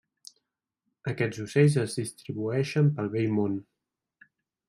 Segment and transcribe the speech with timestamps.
[1.11, 3.59] Aquests ocells es distribueixen pel vell món.